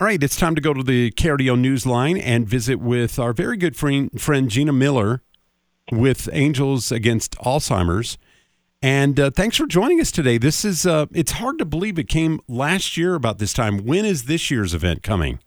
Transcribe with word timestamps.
All 0.00 0.06
right, 0.06 0.22
it's 0.22 0.36
time 0.36 0.54
to 0.54 0.60
go 0.60 0.72
to 0.72 0.84
the 0.84 1.10
KRDO 1.10 1.58
Newsline 1.60 2.22
and 2.22 2.48
visit 2.48 2.76
with 2.76 3.18
our 3.18 3.32
very 3.32 3.56
good 3.56 3.74
friend, 3.74 4.08
friend 4.20 4.48
Gina 4.48 4.72
Miller 4.72 5.22
with 5.90 6.28
Angels 6.32 6.92
Against 6.92 7.36
Alzheimer's. 7.38 8.16
And 8.80 9.18
uh, 9.18 9.32
thanks 9.32 9.56
for 9.56 9.66
joining 9.66 10.00
us 10.00 10.12
today. 10.12 10.38
This 10.38 10.64
is, 10.64 10.86
uh, 10.86 11.06
it's 11.12 11.32
hard 11.32 11.58
to 11.58 11.64
believe 11.64 11.98
it 11.98 12.06
came 12.06 12.38
last 12.46 12.96
year 12.96 13.16
about 13.16 13.38
this 13.38 13.52
time. 13.52 13.78
When 13.78 14.04
is 14.04 14.26
this 14.26 14.52
year's 14.52 14.72
event 14.72 15.02
coming? 15.02 15.40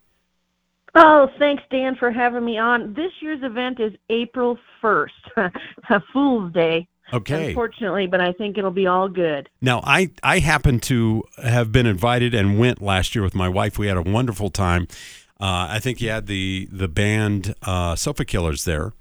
Oh, 0.96 1.30
thanks, 1.40 1.64
Dan, 1.72 1.96
for 1.96 2.12
having 2.12 2.44
me 2.44 2.58
on. 2.58 2.94
This 2.94 3.14
year's 3.22 3.44
event 3.44 3.80
is 3.80 3.94
April 4.10 4.60
1st, 4.84 5.54
Fool's 6.12 6.52
Day. 6.52 6.90
Okay. 7.14 7.50
Unfortunately, 7.50 8.08
but 8.08 8.22
I 8.22 8.32
think 8.34 8.58
it'll 8.58 8.72
be 8.72 8.88
all 8.88 9.10
good. 9.10 9.50
Now, 9.62 9.82
I, 9.84 10.12
I 10.24 10.40
happen 10.40 10.80
to 10.82 11.24
have 11.44 11.72
been 11.72 11.86
invited 11.86 12.34
and 12.34 12.58
went 12.58 12.82
last 12.82 13.16
year 13.16 13.24
with 13.24 13.36
my 13.36 13.50
wife. 13.50 13.78
We 13.78 13.88
had 13.88 13.98
a 13.98 14.02
wonderful 14.02 14.50
time. 14.50 14.88
Uh, 15.40 15.68
I 15.70 15.80
think 15.80 16.02
you 16.02 16.10
had 16.10 16.28
the, 16.28 16.70
the 16.72 16.88
band 16.88 17.56
uh, 17.64 17.96
Sofa 17.96 18.24
Killers 18.26 18.64
there, 18.64 18.94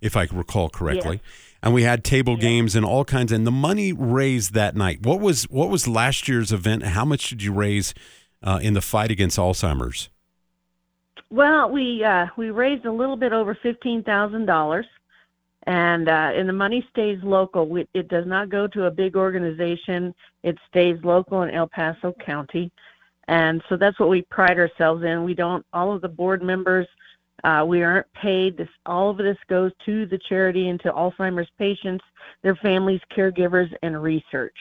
if 0.00 0.16
I 0.16 0.28
recall 0.32 0.68
correctly. 0.68 1.20
Yes. 1.22 1.32
And 1.60 1.74
we 1.74 1.82
had 1.82 2.04
table 2.04 2.36
games 2.36 2.76
and 2.76 2.86
all 2.86 3.04
kinds, 3.04 3.32
and 3.32 3.44
the 3.44 3.50
money 3.50 3.92
raised 3.92 4.54
that 4.54 4.76
night. 4.76 5.04
What 5.04 5.18
was 5.18 5.42
what 5.50 5.70
was 5.70 5.88
last 5.88 6.28
year's 6.28 6.52
event? 6.52 6.84
How 6.84 7.04
much 7.04 7.28
did 7.30 7.42
you 7.42 7.52
raise 7.52 7.94
uh, 8.44 8.60
in 8.62 8.74
the 8.74 8.80
fight 8.80 9.10
against 9.10 9.36
Alzheimer's? 9.38 10.08
Well, 11.30 11.68
we 11.68 12.04
uh, 12.04 12.26
we 12.36 12.50
raised 12.50 12.84
a 12.84 12.92
little 12.92 13.16
bit 13.16 13.32
over 13.32 13.58
fifteen 13.60 14.04
thousand 14.04 14.46
dollars, 14.46 14.86
and 15.68 16.08
uh, 16.08 16.30
and 16.34 16.48
the 16.48 16.54
money 16.54 16.84
stays 16.90 17.18
local. 17.22 17.68
We, 17.68 17.86
it 17.92 18.08
does 18.08 18.26
not 18.26 18.48
go 18.48 18.66
to 18.68 18.86
a 18.86 18.90
big 18.90 19.16
organization. 19.16 20.14
It 20.42 20.56
stays 20.68 20.96
local 21.04 21.42
in 21.42 21.50
El 21.50 21.68
Paso 21.68 22.14
County, 22.24 22.72
and 23.28 23.62
so 23.68 23.76
that's 23.76 24.00
what 24.00 24.08
we 24.08 24.22
pride 24.22 24.58
ourselves 24.58 25.04
in. 25.04 25.24
We 25.24 25.34
don't. 25.34 25.64
All 25.74 25.94
of 25.94 26.00
the 26.00 26.08
board 26.08 26.42
members, 26.42 26.86
uh, 27.44 27.66
we 27.68 27.82
aren't 27.82 28.10
paid. 28.14 28.56
This 28.56 28.70
all 28.86 29.10
of 29.10 29.18
this 29.18 29.36
goes 29.46 29.72
to 29.84 30.06
the 30.06 30.16
charity 30.16 30.70
and 30.70 30.80
to 30.80 30.90
Alzheimer's 30.90 31.50
patients, 31.58 32.02
their 32.40 32.56
families, 32.56 33.02
caregivers, 33.14 33.70
and 33.82 34.02
research. 34.02 34.56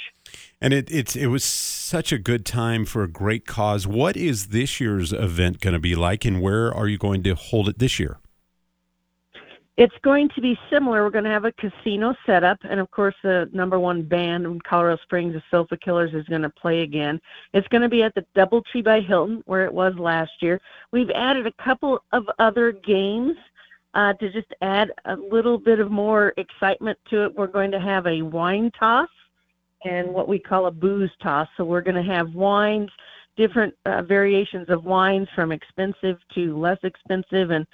And 0.59 0.73
it 0.73 0.91
it's 0.91 1.15
it 1.15 1.27
was 1.27 1.45
such 1.45 2.11
a 2.11 2.17
good 2.17 2.45
time 2.45 2.83
for 2.83 3.03
a 3.03 3.07
great 3.07 3.45
cause. 3.45 3.87
What 3.87 4.17
is 4.17 4.47
this 4.47 4.81
year's 4.81 5.13
event 5.13 5.61
going 5.61 5.73
to 5.73 5.79
be 5.79 5.95
like, 5.95 6.25
and 6.25 6.41
where 6.41 6.73
are 6.73 6.89
you 6.89 6.97
going 6.97 7.23
to 7.23 7.33
hold 7.33 7.69
it 7.69 7.79
this 7.79 7.97
year? 7.97 8.17
It's 9.77 9.95
going 10.01 10.27
to 10.29 10.41
be 10.41 10.57
similar. 10.71 11.03
We're 11.03 11.11
going 11.11 11.23
to 11.25 11.29
have 11.29 11.45
a 11.45 11.51
casino 11.51 12.15
setup, 12.25 12.57
and 12.63 12.79
of 12.79 12.89
course, 12.89 13.13
the 13.21 13.47
number 13.53 13.79
one 13.79 14.01
band 14.01 14.45
in 14.45 14.59
Colorado 14.61 14.99
Springs, 15.03 15.33
the 15.33 15.43
Sofa 15.51 15.77
Killers, 15.77 16.15
is 16.15 16.25
going 16.25 16.41
to 16.41 16.49
play 16.49 16.81
again. 16.81 17.21
It's 17.53 17.67
going 17.67 17.83
to 17.83 17.89
be 17.89 18.01
at 18.01 18.15
the 18.15 18.25
DoubleTree 18.35 18.83
by 18.83 19.01
Hilton, 19.01 19.43
where 19.45 19.65
it 19.65 19.73
was 19.73 19.93
last 19.99 20.31
year. 20.41 20.59
We've 20.91 21.11
added 21.11 21.45
a 21.45 21.63
couple 21.63 22.03
of 22.11 22.27
other 22.39 22.71
games 22.71 23.37
uh, 23.93 24.13
to 24.13 24.31
just 24.31 24.51
add 24.61 24.91
a 25.05 25.15
little 25.15 25.59
bit 25.59 25.79
of 25.79 25.91
more 25.91 26.33
excitement 26.37 26.97
to 27.11 27.25
it. 27.25 27.35
We're 27.35 27.45
going 27.45 27.71
to 27.71 27.79
have 27.79 28.07
a 28.07 28.23
wine 28.23 28.71
toss 28.79 29.09
and 29.85 30.07
what 30.09 30.27
we 30.27 30.39
call 30.39 30.65
a 30.65 30.71
booze 30.71 31.11
toss. 31.21 31.47
So 31.55 31.63
we're 31.63 31.81
going 31.81 32.03
to 32.03 32.13
have 32.13 32.33
wines, 32.33 32.89
different 33.35 33.75
uh, 33.85 34.01
variations 34.01 34.69
of 34.69 34.85
wines 34.85 35.27
from 35.35 35.51
expensive 35.51 36.17
to 36.33 36.57
less 36.57 36.79
expensive, 36.83 37.51
and 37.51 37.67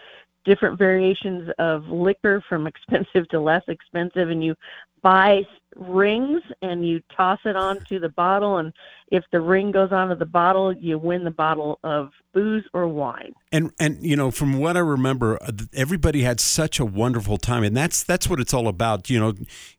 different 0.46 0.78
variations 0.78 1.50
of 1.60 1.88
liquor 1.88 2.44
from 2.48 2.68
expensive 2.74 3.28
to 3.30 3.40
less 3.40 3.64
expensive. 3.68 4.30
And 4.30 4.44
you 4.44 4.56
buy 5.04 5.42
rings 5.76 6.42
and 6.62 6.88
you 6.88 7.02
toss 7.16 7.40
it 7.46 7.56
onto 7.56 8.00
the 8.00 8.10
bottle 8.10 8.58
and 8.60 8.72
if 9.12 9.24
the 9.32 9.42
ring 9.42 9.72
goes 9.72 9.92
onto 9.92 10.16
the 10.16 10.26
bottle 10.26 10.72
you 10.72 11.00
win 11.00 11.24
the 11.24 11.32
bottle 11.32 11.80
of 11.84 12.12
booze 12.32 12.64
or 12.74 12.88
wine 12.88 13.34
and 13.52 13.72
and 13.80 13.98
you 14.04 14.16
know 14.16 14.30
from 14.30 14.60
what 14.60 14.78
i 14.78 14.80
remember 14.80 15.42
uh, 15.42 15.52
everybody 15.74 16.22
had 16.22 16.40
such 16.40 16.80
a 16.80 16.86
wonderful 16.86 17.38
time 17.38 17.64
and 17.64 17.76
that's 17.76 18.04
that's 18.04 18.30
what 18.30 18.40
it's 18.40 18.54
all 18.54 18.68
about 18.68 19.10
you 19.10 19.20
know 19.20 19.34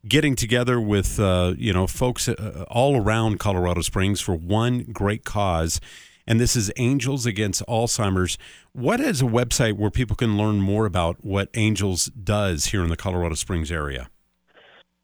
getting 0.05 0.35
together 0.35 0.81
with 0.81 1.17
uh, 1.17 1.53
you 1.57 1.71
know 1.71 1.87
folks 1.87 2.27
uh, 2.27 2.65
all 2.69 3.01
around 3.01 3.39
colorado 3.39 3.81
springs 3.81 4.19
for 4.19 4.35
one 4.35 4.83
great 4.91 5.23
cause 5.23 5.79
and 6.27 6.39
this 6.39 6.55
is 6.55 6.71
angels 6.77 7.25
against 7.25 7.63
alzheimer's. 7.67 8.37
What 8.73 8.99
is 8.99 9.21
a 9.21 9.25
website 9.25 9.73
where 9.73 9.91
people 9.91 10.15
can 10.15 10.37
learn 10.37 10.61
more 10.61 10.85
about 10.85 11.23
what 11.23 11.49
angels 11.53 12.05
does 12.07 12.67
here 12.67 12.83
in 12.83 12.89
the 12.89 12.97
colorado 12.97 13.35
springs 13.35 13.71
area? 13.71 14.09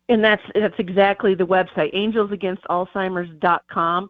And 0.10 0.24
that's 0.24 0.44
that's 0.54 0.76
exactly 0.78 1.36
the 1.36 1.48
website 1.48 1.96
angelsagainst.alzheimer's.com 1.96 4.10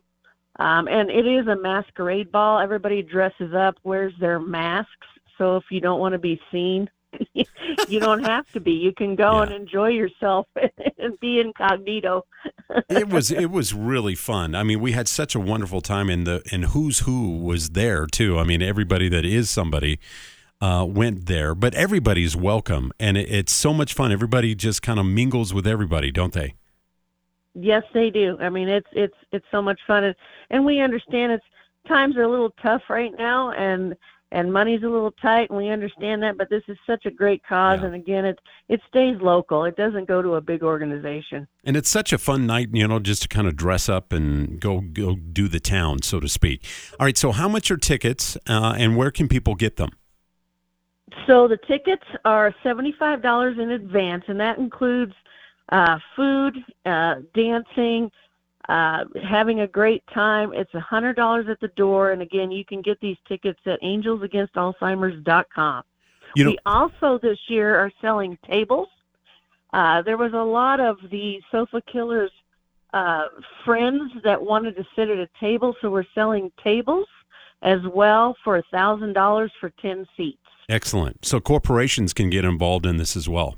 um, 0.59 0.87
and 0.87 1.09
it 1.09 1.25
is 1.25 1.47
a 1.47 1.55
masquerade 1.55 2.31
ball. 2.31 2.59
Everybody 2.59 3.01
dresses 3.01 3.53
up 3.53 3.75
wears 3.83 4.13
their 4.19 4.39
masks. 4.39 5.07
So 5.37 5.57
if 5.57 5.63
you 5.71 5.81
don't 5.81 5.99
want 5.99 6.13
to 6.13 6.19
be 6.19 6.39
seen 6.51 6.89
you 7.87 7.99
don't 7.99 8.23
have 8.23 8.49
to 8.51 8.59
be 8.59 8.71
you 8.71 8.93
can 8.93 9.15
go 9.15 9.37
yeah. 9.37 9.43
and 9.43 9.51
enjoy 9.51 9.89
yourself 9.89 10.47
and 10.97 11.19
be 11.19 11.39
incognito 11.39 12.25
it 12.89 13.09
was 13.09 13.31
it 13.45 13.51
was 13.51 13.73
really 13.73 14.15
fun 14.15 14.55
i 14.55 14.63
mean 14.63 14.79
we 14.79 14.91
had 14.91 15.07
such 15.07 15.35
a 15.35 15.39
wonderful 15.39 15.81
time 15.81 16.09
and 16.09 16.25
the 16.25 16.41
and 16.51 16.65
who's 16.65 16.99
who 16.99 17.37
was 17.37 17.71
there 17.71 18.05
too 18.05 18.37
i 18.37 18.43
mean 18.43 18.61
everybody 18.61 19.09
that 19.09 19.25
is 19.25 19.49
somebody 19.49 19.99
uh, 20.61 20.85
went 20.87 21.25
there, 21.25 21.55
but 21.55 21.73
everybody's 21.73 22.35
welcome, 22.35 22.93
and 22.99 23.17
it, 23.17 23.27
it's 23.31 23.51
so 23.51 23.73
much 23.73 23.93
fun. 23.93 24.11
Everybody 24.11 24.53
just 24.53 24.83
kind 24.83 24.99
of 24.99 25.07
mingles 25.07 25.53
with 25.53 25.65
everybody, 25.65 26.11
don't 26.11 26.33
they? 26.33 26.53
Yes, 27.53 27.83
they 27.93 28.09
do. 28.11 28.37
I 28.39 28.49
mean, 28.49 28.69
it's 28.69 28.87
it's 28.91 29.15
it's 29.31 29.45
so 29.51 29.61
much 29.61 29.79
fun, 29.87 30.03
and, 30.03 30.15
and 30.51 30.65
we 30.65 30.79
understand 30.79 31.31
it's 31.33 31.45
times 31.87 32.15
are 32.15 32.21
a 32.21 32.29
little 32.29 32.53
tough 32.61 32.83
right 32.89 33.11
now, 33.17 33.51
and 33.51 33.95
and 34.31 34.51
money's 34.53 34.81
a 34.83 34.87
little 34.87 35.11
tight, 35.11 35.49
and 35.49 35.57
we 35.57 35.69
understand 35.69 36.23
that. 36.23 36.37
But 36.37 36.49
this 36.49 36.63
is 36.67 36.77
such 36.87 37.05
a 37.05 37.11
great 37.11 37.43
cause, 37.45 37.79
yeah. 37.79 37.87
and 37.87 37.95
again, 37.95 38.25
it 38.25 38.39
it 38.69 38.81
stays 38.87 39.17
local. 39.21 39.65
It 39.65 39.75
doesn't 39.75 40.07
go 40.07 40.21
to 40.21 40.35
a 40.35 40.41
big 40.41 40.63
organization. 40.63 41.47
And 41.63 41.75
it's 41.75 41.89
such 41.89 42.13
a 42.13 42.17
fun 42.17 42.45
night, 42.45 42.69
you 42.71 42.87
know, 42.87 42.99
just 42.99 43.23
to 43.23 43.27
kind 43.27 43.47
of 43.47 43.55
dress 43.55 43.89
up 43.89 44.13
and 44.13 44.59
go 44.59 44.81
go 44.81 45.15
do 45.15 45.47
the 45.47 45.59
town, 45.59 46.01
so 46.01 46.19
to 46.19 46.29
speak. 46.29 46.63
All 46.99 47.05
right, 47.05 47.17
so 47.17 47.31
how 47.31 47.47
much 47.47 47.69
are 47.71 47.77
tickets, 47.77 48.37
uh, 48.47 48.75
and 48.77 48.95
where 48.95 49.11
can 49.11 49.27
people 49.27 49.55
get 49.55 49.75
them? 49.77 49.89
So 51.27 51.47
the 51.47 51.57
tickets 51.57 52.05
are 52.23 52.55
seventy-five 52.63 53.21
dollars 53.21 53.57
in 53.59 53.71
advance, 53.71 54.23
and 54.27 54.39
that 54.39 54.57
includes 54.57 55.13
uh, 55.69 55.99
food, 56.15 56.57
uh, 56.85 57.15
dancing, 57.33 58.11
uh, 58.69 59.05
having 59.27 59.61
a 59.61 59.67
great 59.67 60.03
time. 60.13 60.53
It's 60.53 60.73
a 60.73 60.79
hundred 60.79 61.15
dollars 61.15 61.47
at 61.49 61.59
the 61.59 61.69
door, 61.69 62.11
and 62.11 62.21
again, 62.21 62.51
you 62.51 62.65
can 62.65 62.81
get 62.81 62.99
these 63.01 63.17
tickets 63.27 63.59
at 63.65 63.81
AngelsAgainstAlzheimer's.com. 63.81 65.83
You 66.35 66.43
know, 66.45 66.51
we 66.51 66.57
also 66.65 67.19
this 67.21 67.39
year 67.47 67.75
are 67.75 67.91
selling 68.01 68.37
tables. 68.49 68.87
Uh, 69.73 70.01
there 70.01 70.17
was 70.17 70.33
a 70.33 70.43
lot 70.43 70.79
of 70.79 70.97
the 71.09 71.41
sofa 71.51 71.81
killers 71.91 72.31
uh, 72.93 73.25
friends 73.63 74.11
that 74.23 74.41
wanted 74.41 74.75
to 74.75 74.85
sit 74.95 75.09
at 75.09 75.17
a 75.17 75.29
table, 75.39 75.75
so 75.81 75.89
we're 75.89 76.05
selling 76.13 76.51
tables 76.61 77.07
as 77.61 77.79
well 77.93 78.35
for 78.43 78.57
a 78.57 78.63
thousand 78.71 79.13
dollars 79.13 79.51
for 79.59 79.71
ten 79.81 80.05
seats. 80.17 80.37
Excellent. 80.67 81.25
So 81.25 81.39
corporations 81.39 82.13
can 82.13 82.29
get 82.29 82.45
involved 82.45 82.85
in 82.85 82.97
this 82.97 83.15
as 83.15 83.29
well. 83.29 83.55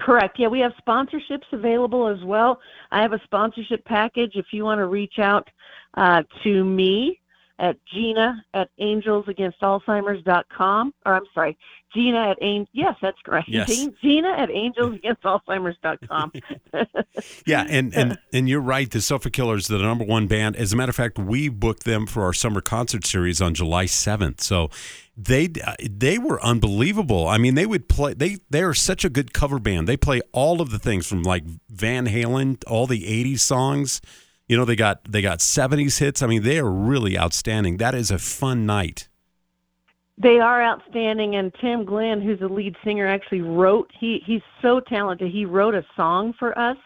Correct. 0.00 0.38
Yeah, 0.38 0.48
we 0.48 0.60
have 0.60 0.72
sponsorships 0.86 1.44
available 1.52 2.08
as 2.08 2.22
well. 2.24 2.60
I 2.90 3.02
have 3.02 3.12
a 3.12 3.20
sponsorship 3.24 3.84
package 3.84 4.32
if 4.34 4.46
you 4.50 4.64
want 4.64 4.78
to 4.78 4.86
reach 4.86 5.18
out 5.18 5.48
uh, 5.94 6.22
to 6.42 6.64
me 6.64 7.19
at 7.60 7.76
Gina 7.92 8.44
at 8.54 8.70
angelsagainst.alzheimer's.com. 8.80 10.94
Or 11.06 11.14
I'm 11.14 11.26
sorry, 11.34 11.56
Gina 11.94 12.30
at 12.30 12.38
Angel. 12.40 12.68
Yes, 12.72 12.96
that's 13.02 13.18
correct. 13.24 13.48
Yes. 13.48 13.68
Gina 14.00 14.30
at 14.30 14.48
angelsagainst.alzheimer's.com. 14.48 16.32
yeah, 17.46 17.66
and, 17.68 17.94
and 17.94 18.18
and 18.32 18.48
you're 18.48 18.60
right. 18.60 18.90
The 18.90 19.00
Sofa 19.00 19.30
Killers, 19.30 19.68
the 19.68 19.78
number 19.78 20.04
one 20.04 20.26
band. 20.26 20.56
As 20.56 20.72
a 20.72 20.76
matter 20.76 20.90
of 20.90 20.96
fact, 20.96 21.16
we 21.18 21.48
booked 21.48 21.84
them 21.84 22.06
for 22.06 22.24
our 22.24 22.32
summer 22.32 22.60
concert 22.60 23.06
series 23.06 23.40
on 23.40 23.54
July 23.54 23.84
7th. 23.84 24.40
So 24.40 24.70
they 25.16 25.48
they 25.82 26.18
were 26.18 26.42
unbelievable. 26.42 27.28
I 27.28 27.38
mean, 27.38 27.54
they 27.54 27.66
would 27.66 27.88
play. 27.88 28.14
They 28.14 28.38
they 28.48 28.62
are 28.62 28.74
such 28.74 29.04
a 29.04 29.10
good 29.10 29.34
cover 29.34 29.58
band. 29.58 29.86
They 29.86 29.98
play 29.98 30.22
all 30.32 30.62
of 30.62 30.70
the 30.70 30.78
things 30.78 31.06
from 31.06 31.22
like 31.22 31.44
Van 31.68 32.06
Halen, 32.06 32.62
all 32.66 32.86
the 32.86 33.04
'80s 33.04 33.40
songs. 33.40 34.00
You 34.50 34.56
know, 34.56 34.64
they 34.64 34.74
got 34.74 35.04
they 35.04 35.22
got 35.22 35.38
'70s 35.38 36.00
hits. 36.00 36.22
I 36.22 36.26
mean, 36.26 36.42
they 36.42 36.58
are 36.58 36.68
really 36.68 37.16
outstanding. 37.16 37.76
That 37.76 37.94
is 37.94 38.10
a 38.10 38.18
fun 38.18 38.66
night. 38.66 39.08
They 40.18 40.40
are 40.40 40.60
outstanding, 40.60 41.36
and 41.36 41.54
Tim 41.60 41.84
Glenn, 41.84 42.20
who's 42.20 42.40
the 42.40 42.48
lead 42.48 42.74
singer, 42.82 43.06
actually 43.06 43.42
wrote. 43.42 43.92
He 43.96 44.24
he's 44.26 44.42
so 44.60 44.80
talented. 44.80 45.30
He 45.30 45.44
wrote 45.44 45.76
a 45.76 45.86
song 45.94 46.34
for 46.36 46.58
us 46.58 46.76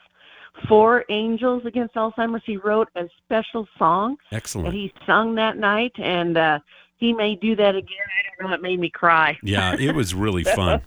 for 0.69 1.06
Angels 1.08 1.62
Against 1.64 1.94
Alzheimer's. 1.94 2.43
He 2.44 2.58
wrote 2.58 2.90
a 2.96 3.08
special 3.25 3.66
song. 3.78 4.19
Excellent. 4.31 4.69
And 4.69 4.76
he 4.76 4.93
sung 5.06 5.34
that 5.37 5.56
night, 5.56 5.93
and 5.96 6.37
uh, 6.37 6.58
he 6.96 7.14
may 7.14 7.34
do 7.34 7.56
that 7.56 7.75
again. 7.75 7.88
I 7.88 8.43
don't 8.43 8.50
know. 8.50 8.56
It 8.56 8.61
made 8.61 8.78
me 8.78 8.90
cry. 8.90 9.38
Yeah, 9.43 9.75
it 9.75 9.94
was 9.94 10.14
really 10.14 10.44
fun. 10.55 10.82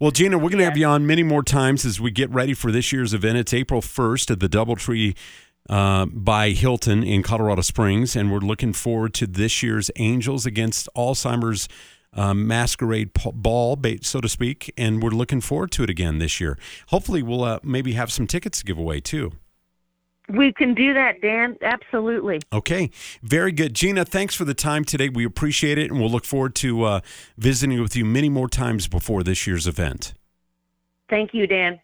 well, 0.00 0.12
Gina, 0.12 0.38
we're 0.38 0.44
going 0.44 0.52
to 0.52 0.58
yeah. 0.60 0.70
have 0.70 0.78
you 0.78 0.86
on 0.86 1.06
many 1.06 1.24
more 1.24 1.42
times 1.42 1.84
as 1.84 2.00
we 2.00 2.10
get 2.10 2.30
ready 2.30 2.54
for 2.54 2.72
this 2.72 2.90
year's 2.90 3.12
event. 3.12 3.36
It's 3.36 3.52
April 3.52 3.82
1st 3.82 4.30
at 4.30 4.40
the 4.40 4.48
Doubletree 4.48 5.14
uh, 5.72 6.04
by 6.04 6.50
Hilton 6.50 7.02
in 7.02 7.22
Colorado 7.22 7.62
Springs, 7.62 8.14
and 8.14 8.30
we're 8.30 8.40
looking 8.40 8.74
forward 8.74 9.14
to 9.14 9.26
this 9.26 9.62
year's 9.62 9.90
Angels 9.96 10.44
against 10.44 10.86
Alzheimer's 10.94 11.66
uh, 12.12 12.34
masquerade 12.34 13.12
ball, 13.32 13.76
bait 13.76 14.04
so 14.04 14.20
to 14.20 14.28
speak, 14.28 14.70
and 14.76 15.02
we're 15.02 15.08
looking 15.08 15.40
forward 15.40 15.70
to 15.72 15.82
it 15.82 15.88
again 15.88 16.18
this 16.18 16.42
year. 16.42 16.58
Hopefully, 16.88 17.22
we'll 17.22 17.42
uh, 17.42 17.58
maybe 17.62 17.92
have 17.92 18.12
some 18.12 18.26
tickets 18.26 18.58
to 18.58 18.64
give 18.66 18.76
away 18.76 19.00
too. 19.00 19.32
We 20.28 20.52
can 20.52 20.74
do 20.74 20.92
that, 20.92 21.22
Dan. 21.22 21.56
Absolutely. 21.62 22.40
Okay. 22.52 22.90
Very 23.22 23.50
good. 23.50 23.72
Gina, 23.74 24.04
thanks 24.04 24.34
for 24.34 24.44
the 24.44 24.54
time 24.54 24.84
today. 24.84 25.08
We 25.08 25.24
appreciate 25.24 25.78
it, 25.78 25.90
and 25.90 25.98
we'll 25.98 26.10
look 26.10 26.26
forward 26.26 26.54
to 26.56 26.82
uh, 26.84 27.00
visiting 27.38 27.80
with 27.80 27.96
you 27.96 28.04
many 28.04 28.28
more 28.28 28.48
times 28.48 28.88
before 28.88 29.22
this 29.22 29.46
year's 29.46 29.66
event. 29.66 30.12
Thank 31.08 31.32
you, 31.32 31.46
Dan. 31.46 31.80